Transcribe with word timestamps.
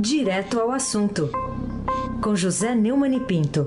Direto 0.00 0.60
ao 0.60 0.70
assunto, 0.70 1.28
com 2.22 2.36
José 2.36 2.72
Neumann 2.72 3.16
e 3.16 3.20
Pinto. 3.20 3.66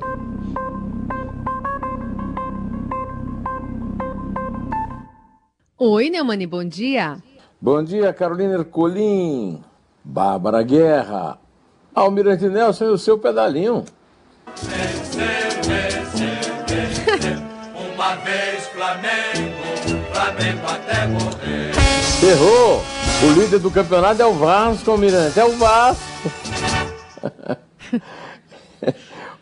Oi, 5.77 6.09
Neumani, 6.09 6.47
bom 6.47 6.63
dia. 6.63 7.17
Bom 7.59 7.83
dia, 7.83 8.13
Carolina 8.13 8.53
Ercolim, 8.53 9.61
Bárbara 10.05 10.63
Guerra, 10.63 11.37
Almirante 11.93 12.47
Nelson 12.47 12.85
e 12.85 12.91
o 12.91 12.97
seu 12.97 13.19
pedalinho. 13.19 13.83
Uma 17.93 18.15
vez 18.15 18.67
Flamengo, 18.67 19.51
Flamengo 20.13 20.65
até 20.65 21.07
morrer. 21.07 21.71
Errou! 22.23 22.81
O 23.23 23.33
líder 23.37 23.59
do 23.59 23.69
campeonato 23.69 24.21
é 24.21 24.25
o 24.25 24.33
Vasco, 24.33 24.91
Almirante, 24.91 25.37
é 25.37 25.43
o 25.43 25.57
Vasco. 25.57 26.10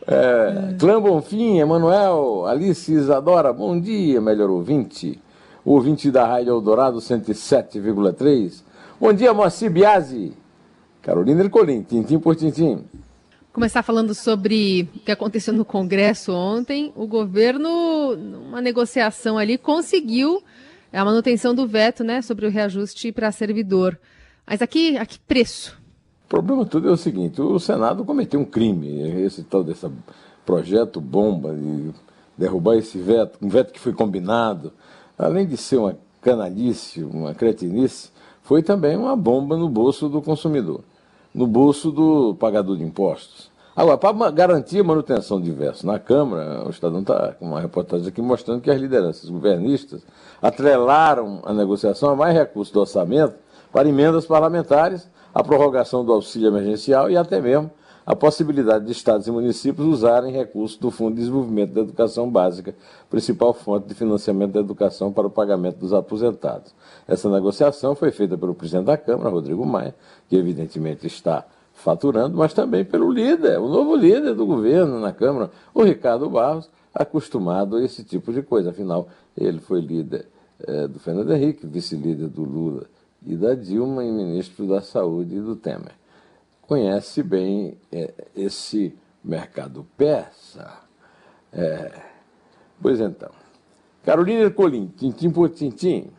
É, 0.07 0.75
Clã 0.79 1.01
Bonfim, 1.01 1.59
Emanuel, 1.59 2.45
Alice 2.45 2.91
Isadora, 2.91 3.51
bom 3.53 3.79
dia, 3.79 4.19
melhor 4.21 4.49
ouvinte. 4.49 5.19
Ouvinte 5.65 6.09
da 6.09 6.25
Rádio 6.25 6.51
Eldorado 6.51 6.99
107,3. 6.99 8.63
Bom 8.99 9.13
dia, 9.13 9.33
Moacir 9.33 9.69
Biasi. 9.69 10.33
Carolina 11.01 11.43
Ercolim, 11.43 11.83
tintim 11.83 12.19
por 12.19 12.35
tintim. 12.35 12.83
Começar 13.51 13.81
falando 13.83 14.13
sobre 14.13 14.89
o 14.95 14.99
que 14.99 15.11
aconteceu 15.11 15.53
no 15.53 15.65
Congresso 15.65 16.33
ontem. 16.33 16.93
O 16.95 17.07
governo, 17.07 18.15
numa 18.15 18.61
negociação 18.61 19.37
ali, 19.37 19.57
conseguiu 19.57 20.43
a 20.91 21.05
manutenção 21.05 21.53
do 21.53 21.67
veto 21.67 22.03
né, 22.03 22.21
sobre 22.21 22.45
o 22.45 22.49
reajuste 22.49 23.11
para 23.11 23.31
servidor. 23.31 23.99
Mas 24.45 24.61
aqui, 24.61 24.97
a 24.97 25.05
que 25.05 25.19
preço? 25.19 25.78
O 26.29 26.37
problema 26.37 26.63
todo 26.63 26.87
é 26.87 26.91
o 26.91 26.95
seguinte: 26.95 27.41
o 27.41 27.57
Senado 27.57 28.05
cometeu 28.05 28.39
um 28.39 28.45
crime, 28.45 29.01
esse 29.23 29.41
tal 29.41 29.63
desse 29.63 29.89
projeto 30.45 31.01
bomba 31.01 31.55
de 31.55 31.91
derrubar 32.37 32.75
esse 32.75 32.99
veto, 32.99 33.39
um 33.41 33.49
veto 33.49 33.73
que 33.73 33.79
foi 33.79 33.93
combinado, 33.93 34.71
além 35.17 35.47
de 35.47 35.57
ser 35.57 35.77
uma 35.77 35.97
canalice, 36.21 37.03
uma 37.03 37.33
cretinice, 37.33 38.11
foi 38.43 38.61
também 38.61 38.95
uma 38.95 39.15
bomba 39.15 39.57
no 39.57 39.67
bolso 39.67 40.07
do 40.07 40.21
consumidor, 40.21 40.81
no 41.33 41.47
bolso 41.47 41.91
do 41.91 42.35
pagador 42.35 42.77
de 42.77 42.83
impostos. 42.83 43.49
Agora, 43.75 43.97
para 43.97 44.29
garantir 44.29 44.81
a 44.81 44.83
manutenção 44.83 45.41
de 45.41 45.49
verso 45.49 45.87
na 45.87 45.97
Câmara, 45.97 46.63
o 46.63 46.69
Estadão 46.69 46.99
está 47.01 47.33
com 47.33 47.45
uma 47.45 47.59
reportagem 47.59 48.07
aqui 48.07 48.21
mostrando 48.21 48.61
que 48.61 48.69
as 48.69 48.79
lideranças 48.79 49.27
governistas 49.27 50.05
atrelaram 50.39 51.41
a 51.43 51.51
negociação 51.53 52.11
a 52.11 52.15
mais 52.15 52.37
recursos 52.37 52.71
do 52.71 52.81
orçamento 52.81 53.33
para 53.71 53.89
emendas 53.89 54.27
parlamentares, 54.27 55.09
a 55.33 55.43
prorrogação 55.43 56.03
do 56.03 56.11
auxílio 56.11 56.47
emergencial 56.47 57.09
e 57.09 57.17
até 57.17 57.39
mesmo 57.41 57.71
a 58.09 58.15
possibilidade 58.15 58.85
de 58.85 58.91
estados 58.91 59.27
e 59.27 59.31
municípios 59.31 59.85
usarem 59.85 60.33
recursos 60.33 60.75
do 60.79 60.89
Fundo 60.89 61.11
de 61.13 61.19
Desenvolvimento 61.19 61.73
da 61.73 61.81
Educação 61.81 62.27
Básica, 62.27 62.73
principal 63.07 63.53
fonte 63.53 63.87
de 63.87 63.93
financiamento 63.93 64.53
da 64.53 64.59
educação 64.59 65.13
para 65.13 65.27
o 65.27 65.29
pagamento 65.29 65.77
dos 65.77 65.93
aposentados. 65.93 66.73
Essa 67.07 67.29
negociação 67.29 67.93
foi 67.93 68.09
feita 68.09 68.35
pelo 68.35 68.55
presidente 68.55 68.85
da 68.85 68.97
Câmara, 68.97 69.29
Rodrigo 69.29 69.63
Maia, 69.63 69.93
que 70.27 70.35
evidentemente 70.35 71.05
está 71.05 71.45
faturando, 71.71 72.35
mas 72.35 72.51
também 72.51 72.83
pelo 72.83 73.11
líder, 73.11 73.59
o 73.59 73.67
novo 73.67 73.95
líder 73.95 74.33
do 74.33 74.43
governo 74.43 74.99
na 74.99 75.13
Câmara, 75.13 75.51
o 75.71 75.83
Ricardo 75.83 76.27
Barros, 76.31 76.67
acostumado 76.91 77.75
a 77.75 77.83
esse 77.83 78.03
tipo 78.03 78.33
de 78.33 78.41
coisa. 78.41 78.71
Afinal, 78.71 79.07
ele 79.37 79.59
foi 79.59 79.81
líder 79.81 80.25
é, 80.65 80.87
do 80.87 80.99
Fernando 80.99 81.31
Henrique, 81.31 81.67
vice-líder 81.67 82.27
do 82.27 82.43
Lula 82.43 82.87
e 83.25 83.35
da 83.35 83.53
Dilma 83.53 84.03
e 84.03 84.11
ministro 84.11 84.67
da 84.67 84.81
Saúde 84.81 85.39
do 85.39 85.55
Temer 85.55 85.99
conhece 86.69 87.23
bem 87.23 87.75
é, 87.91 88.13
esse 88.35 88.95
mercado 89.23 89.87
persa. 89.97 90.71
É, 91.51 91.99
pois 92.79 92.99
então, 92.99 93.31
Carolina 94.05 94.41
Ercolim, 94.41 94.85
tintim 94.95 95.31
por 95.31 95.49
tintim. 95.49 96.11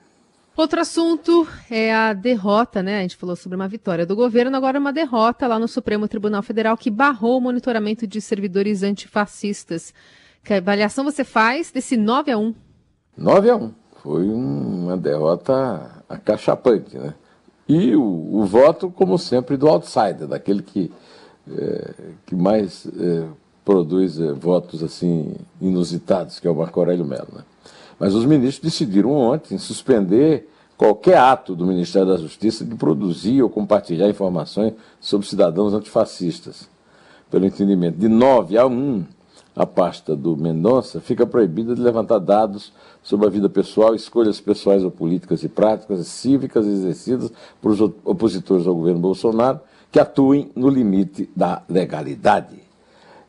Outro 0.57 0.81
assunto 0.81 1.47
é 1.71 1.95
a 1.95 2.13
derrota, 2.13 2.83
né? 2.83 2.99
A 2.99 3.03
gente 3.03 3.17
falou 3.17 3.37
sobre 3.37 3.55
uma 3.55 3.69
vitória 3.69 4.05
do 4.05 4.17
governo, 4.17 4.57
agora 4.57 4.81
uma 4.81 4.93
derrota 4.93 5.47
lá 5.47 5.57
no 5.57 5.69
Supremo 5.69 6.09
Tribunal 6.09 6.43
Federal 6.43 6.77
que 6.77 6.91
barrou 6.91 7.39
o 7.39 7.41
monitoramento 7.41 8.05
de 8.05 8.21
servidores 8.21 8.83
antifascistas. 8.83 9.95
Que 10.43 10.55
avaliação 10.55 11.05
você 11.05 11.23
faz 11.23 11.71
desse 11.71 11.97
9 11.97 12.33
a 12.33 12.39
1 12.39 12.55
9 13.17 13.51
a 13.51 13.57
1 13.57 13.75
Foi 14.03 14.29
uma 14.29 14.97
derrota 14.97 16.00
acachapante, 16.11 16.99
né? 16.99 17.15
E 17.69 17.95
o, 17.95 18.03
o, 18.03 18.45
voto, 18.45 18.91
como 18.91 19.17
sempre, 19.17 19.57
do 19.57 19.69
outsider, 19.69 20.27
daquele 20.27 20.61
que, 20.61 20.91
é, 21.49 21.95
que 22.27 22.35
mais 22.35 22.85
é, 22.85 23.25
produz 23.65 24.19
é, 24.19 24.33
votos 24.33 24.83
assim 24.83 25.37
inusitados, 25.61 26.41
que 26.41 26.49
é 26.49 26.51
o 26.51 26.55
Marco 26.57 26.81
Aurélio 26.81 27.05
Mello. 27.05 27.29
Né? 27.33 27.45
Mas 27.97 28.13
os 28.13 28.25
ministros 28.25 28.73
decidiram 28.73 29.13
ontem 29.13 29.57
suspender 29.57 30.49
qualquer 30.77 31.19
ato 31.19 31.55
do 31.55 31.65
Ministério 31.65 32.09
da 32.09 32.17
Justiça 32.17 32.65
de 32.65 32.75
produzir 32.75 33.41
ou 33.41 33.49
compartilhar 33.49 34.09
informações 34.09 34.73
sobre 34.99 35.29
cidadãos 35.29 35.73
antifascistas. 35.73 36.69
Pelo 37.31 37.47
entendimento 37.47 37.97
de 37.97 38.09
9 38.09 38.59
a 38.59 38.67
1, 38.67 39.05
a 39.61 39.67
pasta 39.67 40.17
do 40.17 40.37
Mendonça 40.37 41.01
fica 41.01 41.27
proibida 41.27 41.75
de 41.75 41.83
levantar 41.83 42.19
dados 42.19 42.73
sobre 43.03 43.27
a 43.27 43.31
vida 43.31 43.49
pessoal, 43.49 43.95
escolhas 43.95 44.41
pessoais 44.41 44.83
ou 44.83 44.91
políticas 44.91 45.43
e 45.43 45.51
práticas 45.51 46.07
cívicas 46.07 46.67
exercidas 46.67 47.31
por 47.61 47.73
os 47.73 47.81
opositores 47.81 48.67
ao 48.67 48.75
governo 48.75 49.01
Bolsonaro 49.01 49.61
que 49.93 50.01
atuem 50.01 50.51
no 50.57 50.69
limite 50.69 51.29
da 51.37 51.63
legalidade. 51.69 52.57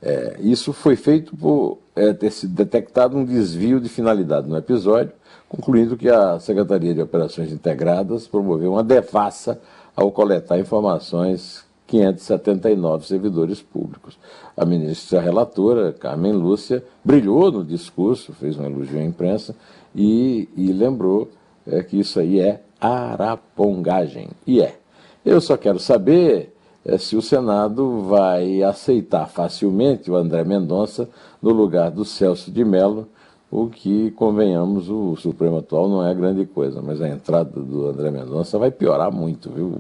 É, 0.02 0.38
isso 0.40 0.72
foi 0.72 0.96
feito 0.96 1.36
por 1.36 1.80
é, 1.96 2.14
ter 2.14 2.32
sido 2.32 2.54
detectado 2.54 3.18
um 3.18 3.26
desvio 3.26 3.82
de 3.82 3.90
finalidade 3.90 4.48
no 4.48 4.56
episódio, 4.56 5.12
concluindo 5.50 5.98
que 5.98 6.08
a 6.08 6.40
Secretaria 6.40 6.94
de 6.94 7.02
Operações 7.02 7.52
Integradas 7.52 8.26
promoveu 8.26 8.72
uma 8.72 8.84
devassa 8.84 9.60
ao 9.94 10.12
coletar 10.12 10.58
informações 10.58 11.66
579 11.92 13.06
servidores 13.06 13.62
públicos. 13.62 14.18
A 14.56 14.64
ministra 14.64 15.20
relatora, 15.20 15.92
Carmen 15.92 16.32
Lúcia, 16.32 16.82
brilhou 17.04 17.52
no 17.52 17.66
discurso, 17.66 18.32
fez 18.32 18.58
um 18.58 18.64
elogio 18.64 18.98
à 18.98 19.04
imprensa 19.04 19.54
e, 19.94 20.48
e 20.56 20.72
lembrou 20.72 21.30
é, 21.68 21.84
que 21.84 22.00
isso 22.00 22.18
aí 22.18 22.40
é 22.40 22.62
arapongagem. 22.80 24.30
E 24.48 24.62
é. 24.62 24.78
Eu 25.26 25.42
só 25.42 25.58
quero 25.58 25.80
saber 25.80 26.56
é, 26.86 26.98
se 26.98 27.18
o 27.18 27.22
Senado 27.22 28.00
vai 28.04 28.64
aceitar 28.64 29.28
facilmente 29.28 30.10
o 30.10 30.16
André 30.16 30.46
Mendonça 30.46 31.10
no 31.42 31.52
lugar 31.52 31.92
do 31.92 32.06
Celso 32.06 32.50
de 32.50 32.64
Mello, 32.64 33.08
o 33.52 33.68
que, 33.68 34.12
convenhamos, 34.12 34.90
o 34.90 35.18
Supremo 35.18 35.58
atual 35.58 35.90
não 35.90 36.08
é 36.08 36.16
grande 36.16 36.46
coisa, 36.46 36.82
mas 36.82 37.02
a 37.02 37.10
entrada 37.10 37.60
do 37.60 37.88
André 37.88 38.10
Mendonça 38.10 38.58
vai 38.58 38.72
piorar 38.72 39.12
muito, 39.12 39.50
viu, 39.52 39.78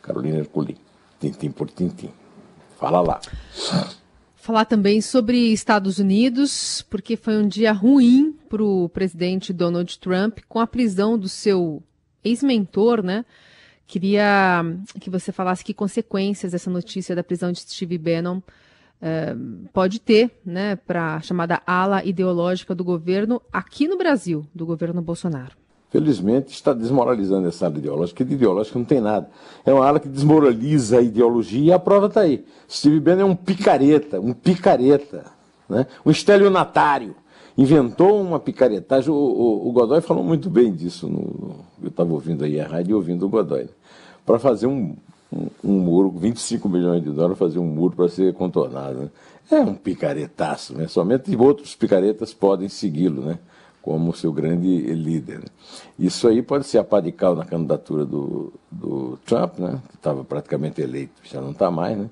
Carolina 0.00 0.38
Herculin? 0.38 0.76
Tintim 1.20 1.50
por 1.50 1.70
tintim. 1.70 2.10
Fala 2.78 3.00
lá. 3.00 3.20
Falar 4.36 4.64
também 4.64 5.02
sobre 5.02 5.52
Estados 5.52 5.98
Unidos, 5.98 6.82
porque 6.88 7.14
foi 7.14 7.36
um 7.36 7.46
dia 7.46 7.72
ruim 7.72 8.32
para 8.48 8.64
o 8.64 8.88
presidente 8.88 9.52
Donald 9.52 9.98
Trump 9.98 10.38
com 10.48 10.58
a 10.58 10.66
prisão 10.66 11.18
do 11.18 11.28
seu 11.28 11.82
ex-mentor, 12.24 13.02
né? 13.02 13.24
Queria 13.86 14.64
que 14.98 15.10
você 15.10 15.30
falasse 15.30 15.64
que 15.64 15.74
consequências 15.74 16.54
essa 16.54 16.70
notícia 16.70 17.14
da 17.14 17.22
prisão 17.22 17.52
de 17.52 17.60
Steve 17.60 17.98
Bannon 17.98 18.40
eh, 19.02 19.34
pode 19.72 20.00
ter, 20.00 20.30
né, 20.44 20.76
para 20.76 21.16
a 21.16 21.20
chamada 21.20 21.60
ala 21.66 22.04
ideológica 22.04 22.74
do 22.74 22.84
governo 22.84 23.42
aqui 23.52 23.88
no 23.88 23.98
Brasil, 23.98 24.46
do 24.54 24.64
governo 24.64 25.02
Bolsonaro 25.02 25.59
felizmente, 25.90 26.52
está 26.52 26.72
desmoralizando 26.72 27.48
essa 27.48 27.66
ala 27.66 27.76
ideológica, 27.76 28.18
que 28.18 28.28
de 28.28 28.34
ideológica 28.34 28.78
não 28.78 28.86
tem 28.86 29.00
nada. 29.00 29.28
É 29.66 29.74
uma 29.74 29.86
ala 29.86 29.98
que 29.98 30.08
desmoraliza 30.08 30.98
a 30.98 31.02
ideologia 31.02 31.64
e 31.64 31.72
a 31.72 31.78
prova 31.78 32.06
está 32.06 32.20
aí. 32.20 32.44
Steve 32.70 33.00
Bannon 33.00 33.22
é 33.22 33.24
um 33.24 33.36
picareta, 33.36 34.20
um 34.20 34.32
picareta, 34.32 35.24
né? 35.68 35.86
um 36.06 36.10
estelionatário. 36.10 37.14
Inventou 37.58 38.20
uma 38.22 38.38
picaretagem. 38.38 39.10
O, 39.10 39.16
o, 39.16 39.68
o 39.68 39.72
Godoy 39.72 40.00
falou 40.00 40.22
muito 40.22 40.48
bem 40.48 40.72
disso. 40.72 41.08
No, 41.08 41.56
eu 41.82 41.88
estava 41.88 42.12
ouvindo 42.12 42.44
aí 42.44 42.60
a 42.60 42.66
rádio 42.66 42.96
ouvindo 42.96 43.26
o 43.26 43.28
Godoy. 43.28 43.64
Né? 43.64 43.68
Para 44.24 44.38
fazer 44.38 44.68
um, 44.68 44.94
um, 45.32 45.46
um, 45.64 45.72
muro, 45.80 46.10
25 46.10 46.68
milhões 46.68 47.02
de 47.02 47.10
dólares, 47.10 47.36
fazer 47.36 47.58
um 47.58 47.66
muro 47.66 47.96
para 47.96 48.08
ser 48.08 48.32
contornado. 48.34 49.00
Né? 49.00 49.10
É 49.50 49.60
um 49.60 49.74
picaretaço, 49.74 50.74
né? 50.74 50.86
somente 50.86 51.34
outros 51.36 51.74
picaretas 51.74 52.32
podem 52.32 52.68
segui-lo. 52.68 53.22
Né? 53.22 53.38
Como 53.82 54.14
seu 54.14 54.32
grande 54.32 54.78
líder. 54.94 55.44
Isso 55.98 56.28
aí 56.28 56.42
pode 56.42 56.66
ser 56.66 56.78
a 56.78 56.84
padical 56.84 57.34
na 57.34 57.44
candidatura 57.44 58.04
do, 58.04 58.52
do 58.70 59.18
Trump, 59.24 59.58
né, 59.58 59.80
que 59.88 59.96
estava 59.96 60.24
praticamente 60.24 60.80
eleito, 60.80 61.14
já 61.24 61.40
não 61.40 61.50
está 61.50 61.70
mais, 61.70 61.96
né, 61.96 62.10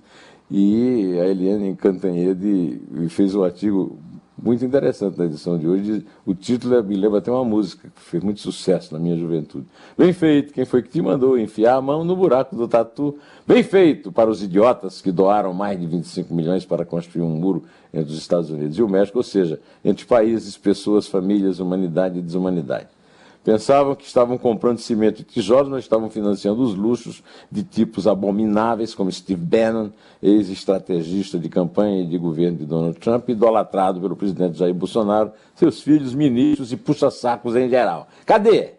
e 0.50 1.18
a 1.20 1.26
Eliane 1.26 1.76
Cantanhede 1.76 2.80
fez 3.10 3.34
um 3.34 3.44
artigo 3.44 3.98
muito 4.40 4.64
interessante 4.64 5.18
na 5.18 5.24
edição 5.24 5.58
de 5.58 5.66
hoje. 5.66 6.06
O 6.24 6.34
título 6.34 6.76
é, 6.76 6.82
me 6.82 6.96
lembra 6.96 7.18
até 7.18 7.30
uma 7.30 7.44
música 7.44 7.88
que 7.88 8.00
fez 8.00 8.22
muito 8.22 8.40
sucesso 8.40 8.92
na 8.92 8.98
minha 8.98 9.16
juventude. 9.16 9.66
Bem 9.96 10.12
feito, 10.12 10.52
quem 10.52 10.64
foi 10.64 10.82
que 10.82 10.88
te 10.88 11.02
mandou 11.02 11.38
enfiar 11.38 11.76
a 11.76 11.80
mão 11.80 12.04
no 12.04 12.14
buraco 12.14 12.54
do 12.54 12.68
tatu? 12.68 13.18
Bem 13.46 13.62
feito 13.62 14.12
para 14.12 14.30
os 14.30 14.42
idiotas 14.42 15.00
que 15.00 15.10
doaram 15.10 15.52
mais 15.52 15.78
de 15.78 15.86
25 15.86 16.32
milhões 16.32 16.64
para 16.64 16.84
construir 16.84 17.22
um 17.22 17.30
muro 17.30 17.64
entre 17.92 18.12
os 18.12 18.18
Estados 18.18 18.50
Unidos 18.50 18.78
e 18.78 18.82
o 18.82 18.88
México, 18.88 19.18
ou 19.18 19.24
seja, 19.24 19.60
entre 19.84 20.04
países, 20.06 20.56
pessoas, 20.56 21.06
famílias, 21.06 21.58
humanidade 21.58 22.18
e 22.18 22.22
desumanidade. 22.22 22.97
Pensavam 23.44 23.94
que 23.94 24.04
estavam 24.04 24.36
comprando 24.36 24.78
cimento 24.78 25.20
e 25.20 25.24
tijolos, 25.24 25.68
mas 25.68 25.84
estavam 25.84 26.10
financiando 26.10 26.62
os 26.62 26.74
luxos 26.74 27.22
de 27.50 27.62
tipos 27.62 28.06
abomináveis, 28.06 28.94
como 28.94 29.10
Steve 29.10 29.40
Bannon, 29.40 29.90
ex-estrategista 30.22 31.38
de 31.38 31.48
campanha 31.48 32.02
e 32.02 32.06
de 32.06 32.18
governo 32.18 32.58
de 32.58 32.66
Donald 32.66 32.98
Trump, 32.98 33.28
idolatrado 33.28 34.00
pelo 34.00 34.16
presidente 34.16 34.58
Jair 34.58 34.74
Bolsonaro, 34.74 35.32
seus 35.54 35.80
filhos, 35.80 36.14
ministros 36.14 36.72
e 36.72 36.76
puxa-sacos 36.76 37.56
em 37.56 37.70
geral. 37.70 38.08
Cadê? 38.26 38.74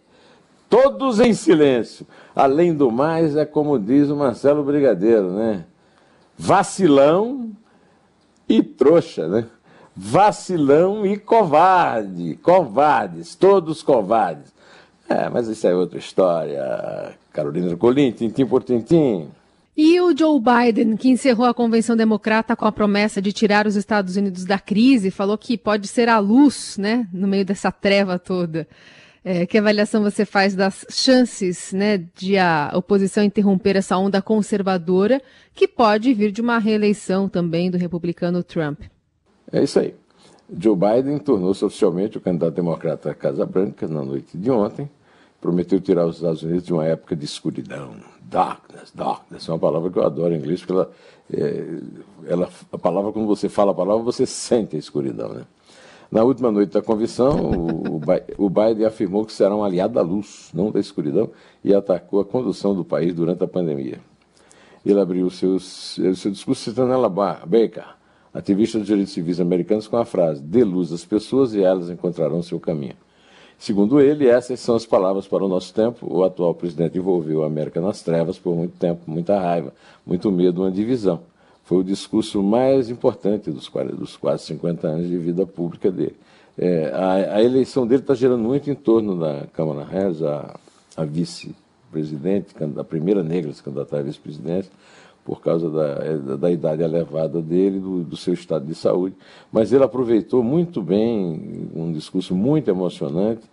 Todos 0.70 1.20
em 1.20 1.34
silêncio. 1.34 2.06
Além 2.36 2.76
do 2.76 2.92
mais, 2.92 3.36
é 3.36 3.46
como 3.46 3.80
diz 3.80 4.10
o 4.10 4.16
Marcelo 4.16 4.64
Brigadeiro, 4.64 5.32
né? 5.32 5.66
Vacilão 6.38 7.52
e 8.48 8.62
trouxa, 8.62 9.28
né? 9.28 9.48
Vacilão 10.00 11.06
e 11.06 11.18
covarde. 11.18 12.36
Covardes, 12.42 13.36
todos 13.36 13.84
covardes. 13.84 14.54
É, 15.10 15.28
mas 15.28 15.48
isso 15.50 15.68
é 15.68 15.75
outra 15.75 16.00
história. 16.00 17.13
Carolina 17.34 17.75
Colim, 17.75 18.12
tintim 18.12 18.46
por 18.46 18.63
tintim. 18.63 19.28
E 19.75 20.00
o 20.00 20.16
Joe 20.18 20.40
Biden, 20.40 20.96
que 20.96 21.10
encerrou 21.10 21.46
a 21.46 21.54
convenção 21.54 21.98
democrata 21.98 22.56
com 22.56 22.66
a 22.66 22.72
promessa 22.72 23.22
de 23.22 23.34
tirar 23.34 23.68
os 23.68 23.75
Estados 23.75 24.16
Unidos 24.16 24.46
da 24.46 24.57
crise, 24.57 25.12
falou 25.12 25.38
que 25.38 25.57
pode 25.57 25.88
ser 25.88 26.07
a 26.07 26.19
luz, 26.19 26.78
né, 26.78 27.07
no 27.13 27.28
meio 27.28 27.45
dessa 27.45 27.72
treva 27.72 28.18
toda. 28.18 28.68
É, 29.24 29.45
que 29.45 29.57
avaliação 29.57 30.02
você 30.02 30.25
faz 30.25 30.56
das 30.56 30.86
chances 30.90 31.74
né, 31.74 31.98
de 32.16 32.38
a 32.38 32.72
oposição 32.74 33.22
interromper 33.24 33.75
essa 33.75 33.98
onda 33.98 34.22
conservadora, 34.22 35.22
que 35.54 35.68
pode 35.68 36.13
vir 36.13 36.31
de 36.31 36.42
uma 36.42 36.57
reeleição 36.57 37.28
também 37.28 37.69
do 37.69 37.78
republicano 37.78 38.42
Trump? 38.44 38.81
É 39.51 39.63
isso 39.63 39.80
aí. 39.80 39.96
Joe 40.57 40.75
Biden 40.75 41.19
tornou-se 41.19 41.63
oficialmente 41.63 42.18
o 42.18 42.22
candidato 42.22 42.54
democrata 42.54 43.12
à 43.12 43.13
Casa 43.13 43.46
Branca 43.46 43.88
na 43.88 44.04
noite 44.04 44.38
de 44.38 44.50
ontem. 44.50 44.90
Prometeu 45.40 45.80
tirar 45.80 46.06
os 46.06 46.18
Estados 46.18 46.44
Unidos 46.44 46.63
de 46.63 46.74
uma 46.74 46.86
época 46.86 47.16
de 47.16 47.24
escuridão. 47.24 47.96
Darkness, 48.22 48.92
darkness 48.94 49.48
é 49.48 49.51
uma 49.51 49.60
palavra 49.60 49.90
que 49.90 49.98
eu 49.98 50.04
adoro 50.04 50.34
em 50.34 50.38
inglês, 50.38 50.60
porque 50.60 50.74
ela, 50.74 50.92
é, 51.34 51.80
ela, 52.28 52.50
a 52.72 52.78
palavra, 52.78 53.12
quando 53.12 53.28
você 53.28 53.48
fala 53.48 53.72
a 53.72 53.75
palavra, 53.75 54.04
você 54.04 54.25
sente 54.25 54.75
a 54.75 54.80
escuridão. 54.80 55.30
Né? 55.30 55.44
Na 56.12 56.24
última 56.24 56.52
noite 56.52 56.74
da 56.74 56.81
convenção, 56.81 57.52
o, 57.52 58.02
o 58.38 58.50
Biden 58.50 58.86
afirmou 58.86 59.25
que 59.25 59.31
será 59.31 59.56
um 59.56 59.63
aliado 59.63 59.94
da 59.94 60.02
luz, 60.02 60.50
não 60.54 60.72
da 60.72 60.80
escuridão, 60.80 61.30
e 61.63 61.74
atacou 61.74 62.19
a 62.19 62.25
condução 62.25 62.75
do 62.75 62.84
país 62.84 63.13
durante 63.13 63.44
a 63.44 63.48
pandemia. 63.48 64.00
Ele 64.86 65.00
abriu 65.00 65.28
o 65.28 65.31
seu, 65.31 65.57
discurso 65.57 66.56
citando 66.56 66.92
ela 66.92 67.10
Baker, 67.10 67.99
ativista 68.40 68.78
dos 68.80 68.88
direitos 68.88 69.14
civis 69.14 69.40
americanos, 69.40 69.88
com 69.88 69.98
a 69.98 70.06
frase: 70.06 70.42
dê 70.42 70.64
luz 70.64 70.92
às 70.92 71.06
pessoas 71.06 71.54
e 71.54 71.62
elas 71.62 71.90
encontrarão 71.90 72.42
seu 72.42 72.60
caminho. 72.60 72.96
Segundo 73.58 74.00
ele, 74.00 74.28
essas 74.28 74.62
são 74.62 74.76
as 74.76 74.86
palavras 74.86 75.28
para 75.28 75.44
o 75.44 75.50
nosso 75.50 75.74
tempo. 75.74 76.08
O 76.10 76.24
atual 76.24 76.56
presidente 76.56 76.98
envolveu 76.98 77.44
a 77.44 77.48
América 77.48 77.82
nas 77.82 78.02
trevas 78.02 78.40
por 78.40 78.56
muito 78.56 78.78
tempo, 78.78 79.02
muita 79.06 79.38
raiva, 79.38 79.74
muito 80.06 80.32
medo, 80.32 80.62
uma 80.62 80.72
divisão. 80.72 81.20
Foi 81.66 81.80
o 81.80 81.84
discurso 81.84 82.42
mais 82.42 82.90
importante 82.90 83.52
dos, 83.52 83.70
dos 83.98 84.16
quase 84.16 84.46
50 84.46 84.88
anos 84.88 85.08
de 85.10 85.18
vida 85.18 85.46
pública 85.46 85.92
dele. 85.92 86.16
É, 86.58 86.90
a, 86.94 87.36
a, 87.36 87.44
eleição 87.44 87.86
dele 87.86 88.02
está 88.02 88.14
gerando 88.14 88.44
muito 88.44 88.70
em 88.70 88.76
torno 88.76 89.20
da 89.20 89.46
Câmara 89.54 89.84
Harris, 89.84 90.24
a, 90.24 90.58
a 90.96 91.06
vice-presidente, 91.06 92.56
a 92.78 92.84
primeira 92.84 93.22
negra 93.22 93.52
a 93.52 93.54
se 93.54 93.62
candidatar 93.62 94.00
a 94.00 94.02
vice-presidente, 94.02 94.70
por 95.30 95.42
causa 95.42 95.70
da, 95.70 95.88
é, 96.04 96.18
da, 96.18 96.36
da 96.38 96.52
idade 96.52 96.81
elevada 96.81 97.40
dele, 97.40 97.80
do, 97.80 98.04
do, 98.04 98.18
seu 98.18 98.34
estado 98.34 98.66
de 98.66 98.74
saúde. 98.74 99.16
Mas 99.52 99.72
ele 99.72 99.84
aproveitou 99.84 100.42
muito 100.42 100.81
bem, 100.81 101.70
um 101.76 101.92
discurso 101.92 102.34
muito 102.34 102.68
emocionante. 102.68 103.44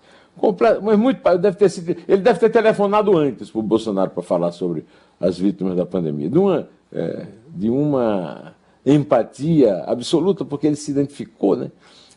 Mas 0.82 0.99
muito, 0.99 1.20
deve 1.37 1.58
ter 1.58 1.69
sido, 1.69 1.94
ele 2.08 2.23
deve 2.23 2.40
ter 2.40 2.49
telefonado 2.49 3.14
antes 3.14 3.50
para 3.50 3.58
o 3.58 3.62
Bolsonaro 3.62 4.11
para 4.11 4.23
falar 4.23 4.52
sobre 4.52 4.87
as 5.20 5.38
vítimas 5.38 5.76
da 5.76 5.84
pandemia. 5.84 6.31
De 6.31 6.38
uma, 6.38 6.67
é, 6.90 7.26
de 7.49 7.69
uma 7.69 8.55
empatia 8.87 9.84
absoluta, 9.87 10.46
porque 10.46 10.67
ele 10.67 10.76
se 10.76 10.90
identificou, 10.90 11.56
né? 11.56 11.70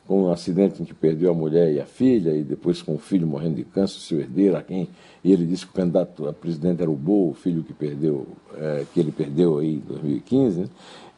Com 0.09 0.23
um 0.23 0.31
acidente 0.31 0.81
em 0.81 0.85
que 0.85 0.93
perdeu 0.93 1.29
a 1.29 1.35
mulher 1.35 1.71
e 1.71 1.79
a 1.79 1.85
filha, 1.85 2.31
e 2.31 2.43
depois 2.43 2.81
com 2.81 2.95
o 2.95 2.97
filho 2.97 3.27
morrendo 3.27 3.57
de 3.57 3.63
câncer, 3.63 3.99
seu 3.99 4.19
herdeiro, 4.19 4.57
a 4.57 4.63
quem 4.63 4.89
e 5.23 5.31
ele 5.31 5.45
disse 5.45 5.67
que 5.67 5.71
o 5.71 5.75
candidato 5.75 6.27
a 6.27 6.33
presidente 6.33 6.81
era 6.81 6.89
o 6.89 6.95
Bo, 6.95 7.29
o 7.29 7.33
filho 7.35 7.61
que 7.61 7.73
perdeu, 7.73 8.25
é, 8.57 8.85
que 8.91 8.99
ele 8.99 9.11
perdeu 9.11 9.59
aí 9.59 9.75
em 9.75 9.79
2015. 9.79 10.61
Né? 10.61 10.67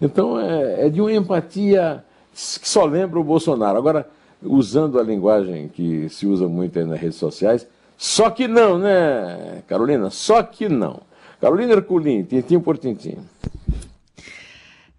Então 0.01 0.37
é, 0.37 0.87
é, 0.87 0.89
de 0.89 0.99
uma 0.99 1.13
empatia 1.13 2.03
que 2.33 2.67
só 2.67 2.83
lembra 2.83 3.17
o 3.17 3.23
Bolsonaro. 3.23 3.77
Agora, 3.77 4.09
usando 4.43 4.99
a 4.99 5.03
linguagem 5.03 5.69
que 5.69 6.09
se 6.09 6.27
usa 6.27 6.49
muito 6.49 6.83
nas 6.85 6.99
redes 6.99 7.15
sociais, 7.15 7.65
só 7.97 8.29
que 8.29 8.45
não, 8.45 8.77
né, 8.77 9.63
Carolina? 9.67 10.09
Só 10.09 10.43
que 10.43 10.67
não. 10.67 10.99
Carolina 11.39 11.71
Herculin, 11.71 12.23
tintim 12.23 12.59
por 12.59 12.77
tintim. 12.77 13.19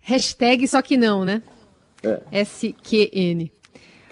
Hashtag 0.01 0.67
só 0.67 0.81
que 0.81 0.97
não, 0.97 1.27
né? 1.27 1.43
É. 2.03 2.43
SQN. 2.43 3.51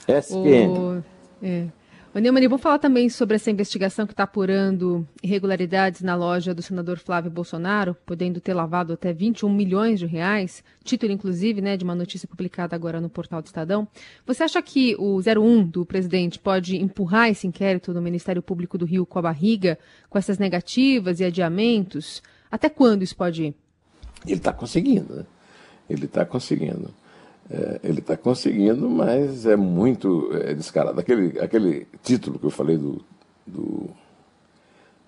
SQN. 0.06 0.68
O, 0.68 1.04
é. 1.42 1.68
O 2.12 2.18
Neumann, 2.18 2.48
vamos 2.48 2.60
falar 2.60 2.80
também 2.80 3.08
sobre 3.08 3.36
essa 3.36 3.52
investigação 3.52 4.04
que 4.04 4.12
está 4.12 4.24
apurando 4.24 5.06
irregularidades 5.22 6.00
na 6.00 6.16
loja 6.16 6.52
do 6.52 6.60
senador 6.60 6.98
Flávio 6.98 7.30
Bolsonaro, 7.30 7.96
podendo 8.04 8.40
ter 8.40 8.52
lavado 8.52 8.92
até 8.92 9.12
21 9.12 9.48
milhões 9.48 10.00
de 10.00 10.06
reais, 10.06 10.64
título 10.82 11.12
inclusive 11.12 11.60
né, 11.60 11.76
de 11.76 11.84
uma 11.84 11.94
notícia 11.94 12.26
publicada 12.26 12.74
agora 12.74 13.00
no 13.00 13.08
portal 13.08 13.40
do 13.40 13.46
Estadão. 13.46 13.86
Você 14.26 14.42
acha 14.42 14.60
que 14.60 14.96
o 14.98 15.20
01 15.20 15.68
do 15.68 15.86
presidente 15.86 16.36
pode 16.36 16.76
empurrar 16.76 17.28
esse 17.28 17.46
inquérito 17.46 17.94
do 17.94 18.02
Ministério 18.02 18.42
Público 18.42 18.76
do 18.76 18.84
Rio 18.84 19.06
com 19.06 19.20
a 19.20 19.22
barriga, 19.22 19.78
com 20.08 20.18
essas 20.18 20.36
negativas 20.36 21.20
e 21.20 21.24
adiamentos? 21.24 22.20
Até 22.50 22.68
quando 22.68 23.04
isso 23.04 23.14
pode 23.14 23.44
ir? 23.44 23.54
Ele 24.26 24.38
está 24.38 24.52
conseguindo, 24.52 25.14
né? 25.14 25.24
Ele 25.88 26.06
está 26.06 26.24
conseguindo. 26.24 26.92
É, 27.50 27.80
ele 27.82 27.98
está 27.98 28.16
conseguindo, 28.16 28.88
mas 28.88 29.44
é 29.44 29.56
muito 29.56 30.30
é, 30.34 30.54
descarado. 30.54 31.00
Aquele, 31.00 31.38
aquele 31.40 31.86
título 32.00 32.38
que 32.38 32.46
eu 32.46 32.50
falei 32.50 32.76
do, 32.76 33.02
do, 33.44 33.90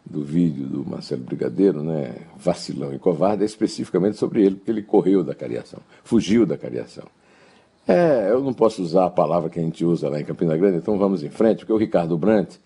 do 0.04 0.24
vídeo 0.24 0.66
do 0.66 0.84
Marcelo 0.84 1.22
Brigadeiro, 1.22 1.84
né, 1.84 2.16
Vacilão 2.36 2.92
e 2.92 2.98
Covarde, 2.98 3.44
é 3.44 3.46
especificamente 3.46 4.16
sobre 4.16 4.44
ele, 4.44 4.56
porque 4.56 4.72
ele 4.72 4.82
correu 4.82 5.22
da 5.22 5.36
cariação, 5.36 5.78
fugiu 6.02 6.44
da 6.44 6.58
cariação. 6.58 7.04
É, 7.86 8.30
eu 8.30 8.40
não 8.40 8.52
posso 8.52 8.82
usar 8.82 9.06
a 9.06 9.10
palavra 9.10 9.48
que 9.48 9.60
a 9.60 9.62
gente 9.62 9.84
usa 9.84 10.08
lá 10.08 10.20
em 10.20 10.24
Campina 10.24 10.56
Grande, 10.56 10.78
então 10.78 10.98
vamos 10.98 11.22
em 11.22 11.30
frente, 11.30 11.58
porque 11.58 11.72
o 11.72 11.76
Ricardo 11.76 12.18
Brandt, 12.18 12.60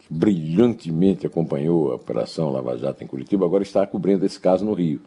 que 0.00 0.12
brilhantemente 0.12 1.26
acompanhou 1.26 1.92
a 1.92 1.94
Operação 1.94 2.50
Lava 2.50 2.76
Jato 2.76 3.02
em 3.02 3.06
Curitiba, 3.06 3.46
agora 3.46 3.62
está 3.62 3.86
cobrindo 3.86 4.26
esse 4.26 4.38
caso 4.38 4.66
no 4.66 4.74
Rio. 4.74 5.00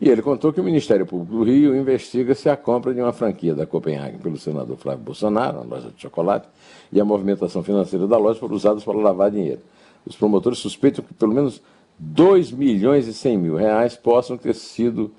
E 0.00 0.08
ele 0.08 0.22
contou 0.22 0.52
que 0.52 0.60
o 0.60 0.64
Ministério 0.64 1.06
Público 1.06 1.36
do 1.36 1.44
Rio 1.44 1.76
investiga 1.76 2.34
se 2.34 2.48
a 2.48 2.56
compra 2.56 2.92
de 2.92 3.00
uma 3.00 3.12
franquia 3.12 3.54
da 3.54 3.66
Copenhagen 3.66 4.18
pelo 4.18 4.36
senador 4.36 4.76
Flávio 4.76 5.04
Bolsonaro, 5.04 5.58
uma 5.58 5.76
loja 5.76 5.90
de 5.94 6.02
chocolate, 6.02 6.48
e 6.92 7.00
a 7.00 7.04
movimentação 7.04 7.62
financeira 7.62 8.06
da 8.06 8.18
loja 8.18 8.38
foram 8.38 8.56
usados 8.56 8.84
para 8.84 8.98
lavar 8.98 9.30
dinheiro. 9.30 9.60
Os 10.04 10.16
promotores 10.16 10.58
suspeitam 10.58 11.04
que 11.04 11.14
pelo 11.14 11.32
menos 11.32 11.62
2 11.98 12.50
milhões 12.50 13.06
e 13.06 13.14
100 13.14 13.38
mil 13.38 13.56
reais 13.56 13.96
possam 13.96 14.36
ter 14.36 14.54
sido 14.54 15.12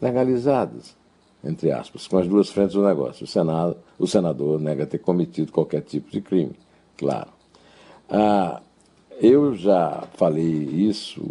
legalizados, 0.00 0.94
entre 1.42 1.70
aspas, 1.70 2.06
com 2.06 2.18
as 2.18 2.26
duas 2.26 2.50
frentes 2.50 2.74
do 2.74 2.84
negócio. 2.84 3.24
O, 3.24 3.26
Senado, 3.26 3.76
o 3.98 4.06
senador 4.06 4.60
nega 4.60 4.86
ter 4.86 4.98
cometido 4.98 5.52
qualquer 5.52 5.82
tipo 5.82 6.10
de 6.10 6.20
crime, 6.20 6.52
claro. 6.98 7.28
Ah, 8.10 8.60
eu 9.20 9.54
já 9.54 10.04
falei 10.14 10.44
isso 10.44 11.22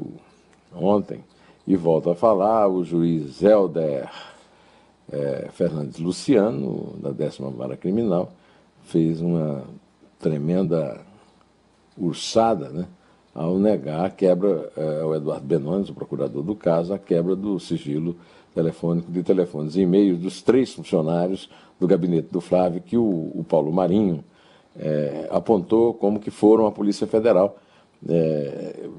ontem 0.74 1.24
e 1.66 1.76
volto 1.76 2.10
a 2.10 2.16
falar, 2.16 2.68
o 2.68 2.84
juiz 2.84 3.42
Helder 3.42 4.10
é, 5.12 5.48
Fernandes 5.52 6.00
Luciano, 6.00 6.96
da 7.02 7.12
décima 7.12 7.50
vara 7.50 7.78
criminal, 7.78 8.32
fez 8.84 9.22
uma 9.22 9.64
tremenda 10.20 11.00
ursada 11.98 12.70
né, 12.70 12.86
ao 13.34 13.58
negar 13.58 14.06
a 14.06 14.10
quebra, 14.10 14.72
é, 14.76 15.02
ao 15.02 15.16
Eduardo 15.16 15.46
Benones, 15.46 15.90
o 15.90 15.94
procurador 15.94 16.44
do 16.44 16.56
caso, 16.56 16.94
a 16.94 17.00
quebra 17.00 17.36
do 17.36 17.60
sigilo 17.60 18.16
telefônico 18.54 19.12
de 19.12 19.24
telefones 19.24 19.76
e 19.76 19.82
e-mails 19.82 20.20
dos 20.20 20.42
três 20.42 20.74
funcionários 20.74 21.50
do 21.80 21.88
gabinete 21.88 22.28
do 22.32 22.42
Flávio, 22.42 22.82
que 22.82 22.98
o, 22.98 23.32
o 23.34 23.46
Paulo 23.48 23.72
Marinho 23.72 24.24
é, 24.78 25.28
apontou 25.32 25.94
como 25.94 26.20
que 26.20 26.30
foram 26.30 26.68
a 26.68 26.72
Polícia 26.72 27.08
Federal 27.08 27.58
é, 28.08 28.90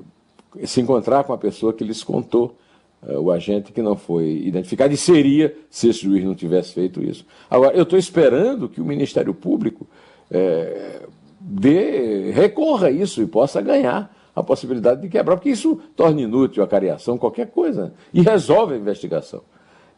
se 0.64 0.80
encontrar 0.80 1.24
com 1.24 1.32
a 1.32 1.38
pessoa 1.38 1.72
que 1.72 1.84
lhes 1.84 2.02
contou 2.02 2.56
uh, 3.02 3.18
o 3.18 3.30
agente 3.30 3.72
que 3.72 3.82
não 3.82 3.96
foi 3.96 4.42
identificado, 4.44 4.92
e 4.92 4.96
seria 4.96 5.56
se 5.68 5.88
esse 5.88 6.00
juiz 6.00 6.24
não 6.24 6.34
tivesse 6.34 6.72
feito 6.72 7.02
isso. 7.02 7.26
Agora, 7.50 7.76
eu 7.76 7.82
estou 7.82 7.98
esperando 7.98 8.68
que 8.68 8.80
o 8.80 8.84
Ministério 8.84 9.34
Público 9.34 9.86
é, 10.30 11.02
dê, 11.40 12.30
recorra 12.30 12.88
a 12.88 12.90
isso 12.90 13.22
e 13.22 13.26
possa 13.26 13.60
ganhar 13.60 14.14
a 14.34 14.42
possibilidade 14.42 15.02
de 15.02 15.08
quebrar, 15.08 15.36
porque 15.36 15.50
isso 15.50 15.80
torna 15.94 16.20
inútil 16.20 16.62
a 16.62 16.66
cariação, 16.66 17.16
qualquer 17.16 17.48
coisa, 17.50 17.94
e 18.12 18.20
resolve 18.20 18.74
a 18.74 18.76
investigação. 18.76 19.42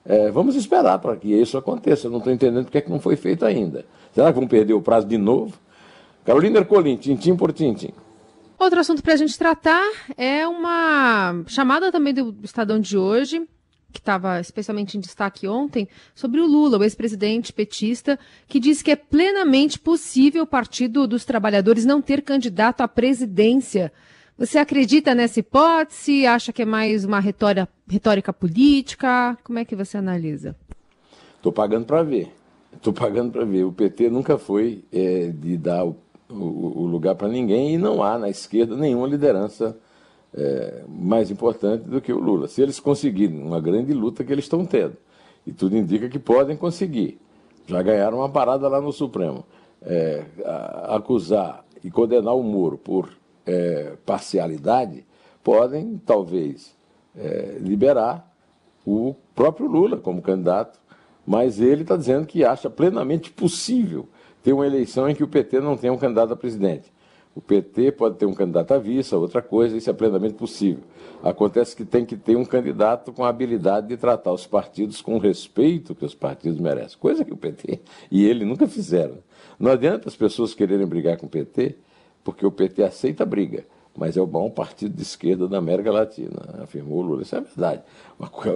É, 0.05 0.31
vamos 0.31 0.55
esperar 0.55 0.99
para 1.01 1.17
que 1.17 1.29
isso 1.33 1.59
aconteça. 1.59 2.07
Eu 2.07 2.11
não 2.13 2.19
estou 2.19 2.33
entendendo 2.33 2.65
porque 2.65 2.79
é 2.79 2.81
que 2.81 2.91
não 2.91 3.01
foi 3.01 3.17
feito 3.17 3.45
ainda. 3.45 3.85
Será 4.15 4.33
que 4.33 4.39
vão 4.39 4.47
perder 4.47 4.75
o 4.75 4.81
prazo 4.81 5.07
de 5.07 5.19
novo? 5.19 5.55
Carolina 6.25 6.59
Ercolim, 6.59 6.97
tintim 6.97 7.35
por 7.35 7.53
tintim. 7.53 7.91
Outro 8.59 8.81
assunto 8.81 9.03
para 9.03 9.13
a 9.13 9.17
gente 9.17 9.39
tratar 9.39 9.85
é 10.17 10.47
uma 10.49 11.43
chamada 11.47 11.93
também 11.93 12.15
do 12.15 12.35
Estadão 12.43 12.81
de 12.81 12.97
hoje, 12.97 13.47
que 13.93 13.99
estava 13.99 14.41
especialmente 14.41 14.97
em 14.97 15.01
destaque 15.01 15.47
ontem, 15.47 15.87
sobre 16.15 16.41
o 16.41 16.47
Lula, 16.47 16.79
o 16.79 16.83
ex-presidente 16.83 17.53
petista, 17.53 18.19
que 18.49 18.59
diz 18.59 18.81
que 18.81 18.91
é 18.91 18.97
plenamente 18.97 19.79
possível 19.79 20.45
o 20.45 20.47
Partido 20.47 21.07
dos 21.07 21.25
Trabalhadores 21.25 21.85
não 21.85 22.01
ter 22.01 22.23
candidato 22.23 22.81
à 22.81 22.89
presidência. 22.89 23.93
Você 24.39 24.59
acredita 24.59 25.15
nessa 25.15 25.41
hipótese? 25.41 26.27
Acha 26.27 26.53
que 26.53 26.63
é 26.63 26.67
mais 26.67 27.05
uma 27.05 27.21
retórica, 27.21 27.69
retórica 27.89 28.33
política? 28.33 29.37
Como 29.45 29.59
é 29.59 29.65
que 29.65 29.77
você 29.77 29.99
analisa? 29.99 30.57
Estou 31.37 31.53
pagando 31.53 31.85
para 31.85 32.03
ver. 32.03 32.33
Estou 32.75 32.93
pagando 32.93 33.33
para 33.33 33.45
ver. 33.45 33.65
O 33.65 33.73
PT 33.73 34.11
nunca 34.11 34.37
foi 34.37 34.85
é, 34.93 35.29
de 35.29 35.57
dar 35.57 35.85
o, 35.85 35.97
o, 36.29 36.87
lugar 36.87 37.15
para 37.15 37.29
ninguém 37.29 37.75
e 37.75 37.79
não 37.79 38.03
há 38.03 38.19
na 38.19 38.29
esquerda 38.29 38.77
nenhuma 38.77 39.07
liderança 39.07 39.77
é, 40.35 40.83
mais 40.89 41.31
importante 41.31 41.85
do 41.85 42.01
que 42.01 42.13
o 42.13 42.19
Lula. 42.19 42.49
Se 42.49 42.63
eles 42.63 42.81
conseguirem 42.81 43.41
uma 43.43 43.61
grande 43.61 43.93
luta 43.93 44.25
que 44.25 44.33
eles 44.33 44.45
estão 44.45 44.65
tendo, 44.65 44.97
e 45.47 45.53
tudo 45.53 45.77
indica 45.77 46.09
que 46.09 46.19
podem 46.19 46.57
conseguir, 46.57 47.19
já 47.67 47.83
ganharam 47.83 48.19
uma 48.19 48.29
parada 48.29 48.69
lá 48.69 48.81
no 48.81 48.93
Supremo, 48.93 49.45
é, 49.83 50.25
acusar 50.89 51.65
e 51.83 51.91
condenar 51.91 52.35
o 52.35 52.43
Moro 52.43 52.77
por 52.77 53.11
é, 53.45 53.95
parcialidade, 54.05 55.05
podem, 55.43 56.01
talvez, 56.05 56.75
é, 57.17 57.59
liberar 57.61 58.33
o 58.85 59.15
próprio 59.35 59.67
Lula 59.67 59.97
como 59.97 60.21
candidato, 60.21 60.79
mas 61.27 61.61
ele 61.61 61.83
está 61.83 61.97
dizendo 61.97 62.27
que 62.27 62.45
acha 62.45 62.71
plenamente 62.71 63.31
possível 63.31 64.09
ter 64.47 64.53
uma 64.53 64.65
eleição 64.65 65.11
em 65.11 65.15
que 65.17 65.25
o 65.25 65.27
PT 65.27 65.59
não 65.59 65.77
tenha 65.77 65.93
um 65.93 65.99
candidato 65.99 66.33
a 66.33 66.37
presidente. 66.37 66.93
O 67.35 67.41
PT 67.41 67.91
pode 67.91 68.15
ter 68.15 68.27
um 68.27 68.33
candidato 68.33 68.75
a 68.75 68.79
vice, 68.79 69.13
outra 69.13 69.43
coisa, 69.43 69.77
isso 69.77 69.91
é 69.91 69.93
plenamente 69.93 70.35
possível. 70.35 70.85
Acontece 71.21 71.75
que 71.75 71.85
tem 71.85 72.05
que 72.05 72.17
ter 72.17 72.37
um 72.37 72.45
candidato 72.45 73.13
com 73.13 73.25
a 73.25 73.29
habilidade 73.29 73.89
de 73.89 73.97
tratar 73.97 74.31
os 74.31 74.47
partidos 74.47 75.03
com 75.03 75.17
o 75.17 75.19
respeito 75.19 75.97
que 75.97 76.05
os 76.05 76.15
partidos 76.15 76.61
merecem, 76.61 76.97
coisa 76.97 77.25
que 77.25 77.33
o 77.33 77.37
PT 77.37 77.81
e 78.09 78.25
ele 78.25 78.45
nunca 78.45 78.69
fizeram. 78.69 79.19
Não 79.59 79.73
adianta 79.73 80.09
as 80.09 80.15
pessoas 80.15 80.55
quererem 80.55 80.87
brigar 80.87 81.17
com 81.17 81.27
o 81.27 81.29
PT 81.29 81.75
porque 82.23 82.47
o 82.47 82.53
PT 82.53 82.85
aceita 82.85 83.25
a 83.25 83.27
briga, 83.27 83.65
mas 83.97 84.17
é 84.17 84.21
o 84.21 84.29
bom 84.29 84.49
partido 84.49 84.95
de 84.95 85.03
esquerda 85.03 85.49
da 85.49 85.59
América 85.59 85.91
Latina, 85.91 86.61
afirmou 86.63 87.03
Lula. 87.03 87.23
Isso 87.23 87.35
é 87.35 87.41
verdade. 87.41 87.83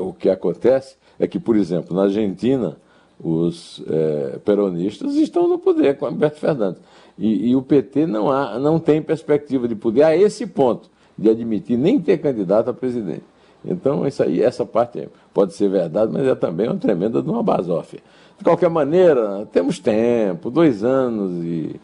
O 0.01 0.13
que 0.13 0.31
acontece 0.31 0.95
é 1.19 1.27
que, 1.27 1.41
por 1.41 1.57
exemplo, 1.57 1.97
na 1.97 2.05
Argentina, 2.05 2.79
os 3.23 3.83
é, 3.89 4.39
peronistas 4.45 5.15
estão 5.15 5.49
no 5.49 5.59
poder 5.59 5.97
com 5.97 6.07
Alberto 6.07 6.39
Fernandes. 6.39 6.81
E, 7.19 7.51
e, 7.51 7.57
o 7.57 7.63
PT 7.63 8.07
não, 8.07 8.31
há, 8.31 8.59
não 8.59 8.79
tem 8.79 9.03
perspectiva 9.03 9.69
de 9.69 9.75
poder 9.75 10.05
a 10.05 10.17
esse 10.17 10.47
ponto 10.47 10.89
de 11.19 11.29
admitir 11.29 11.77
nem 11.77 12.01
ter 12.01 12.19
candidato 12.19 12.71
a 12.71 12.73
presidente. 12.73 13.25
Então, 13.63 14.07
isso 14.07 14.23
aí, 14.23 14.43
essa 14.43 14.65
parte 14.65 15.07
pode 15.35 15.53
ser 15.53 15.69
verdade, 15.69 16.11
mas 16.11 16.27
é 16.27 16.35
também 16.35 16.67
uma 16.67 16.79
tremenda 16.79 17.23
de 17.23 17.29
uma 17.29 17.43
basófia. 17.43 18.01
De 18.39 18.45
qualquer 18.45 18.71
maneira, 18.71 19.47
temos 19.53 19.79
tempo, 19.79 20.51
dois 20.51 20.83
anos 20.83 21.45
e 21.45 21.79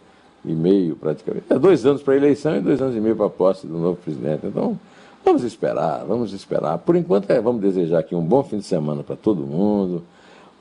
e 0.47 0.55
meio, 0.55 0.95
praticamente. 0.95 1.47
É 1.51 1.59
dois 1.59 1.85
anos 1.85 2.03
para 2.03 2.15
a 2.15 2.17
eleição 2.17 2.57
e 2.57 2.61
dois 2.61 2.81
anos 2.81 2.97
e 2.97 3.01
meio 3.01 3.17
para 3.17 3.27
a 3.27 3.31
posse 3.31 3.67
do 3.67 3.77
novo 3.77 3.97
presidente. 3.97 4.47
Então, 4.47 4.79
vamos 5.25 5.43
esperar, 5.43 6.05
vamos 6.07 6.33
esperar. 6.33 6.79
Por 6.79 6.95
enquanto, 6.95 7.29
é, 7.31 7.41
vamos 7.41 7.61
desejar 7.61 7.99
aqui 7.99 8.15
um 8.15 8.23
bom 8.23 8.45
fim 8.45 8.59
de 8.59 8.65
semana 8.65 9.03
para 9.03 9.17
todo 9.17 9.43
mundo, 9.43 10.05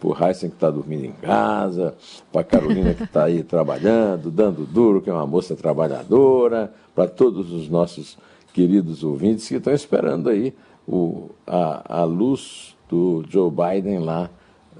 para 0.05 0.25
o 0.25 0.27
Heisen 0.27 0.49
que 0.49 0.55
está 0.55 0.69
dormindo 0.69 1.05
em 1.05 1.11
casa, 1.11 1.95
para 2.31 2.41
a 2.41 2.43
Carolina 2.43 2.93
que 2.93 3.03
está 3.03 3.23
aí 3.23 3.43
trabalhando, 3.43 4.29
dando 4.29 4.65
duro, 4.65 5.01
que 5.01 5.09
é 5.09 5.13
uma 5.13 5.25
moça 5.25 5.55
trabalhadora, 5.55 6.71
para 6.93 7.07
todos 7.07 7.51
os 7.51 7.67
nossos 7.67 8.17
queridos 8.53 9.03
ouvintes 9.03 9.47
que 9.47 9.55
estão 9.55 9.73
esperando 9.73 10.29
aí 10.29 10.53
o, 10.87 11.29
a, 11.47 12.01
a 12.01 12.03
luz 12.03 12.75
do 12.87 13.23
Joe 13.29 13.49
Biden 13.49 13.99
lá 13.99 14.29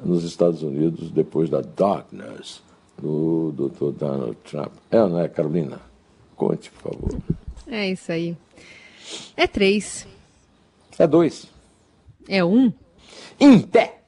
nos 0.04 0.24
Estados 0.24 0.62
Unidos 0.62 1.10
depois 1.10 1.50
da 1.50 1.62
darkness 1.62 2.62
do 3.02 3.52
Dr. 3.52 3.92
Donald 3.98 4.38
Trump. 4.44 4.72
É 4.92 5.02
ou 5.02 5.10
não 5.10 5.20
é, 5.20 5.28
Carolina? 5.28 5.80
Conte, 6.36 6.70
por 6.72 6.92
favor. 6.92 7.20
É 7.68 7.90
isso 7.90 8.12
aí. 8.12 8.38
É 9.36 9.48
três. 9.48 10.08
É 10.98 11.08
dois. 11.08 11.48
É 12.28 12.44
um. 12.44 12.72
Em 13.40 13.60
pé. 13.60 14.05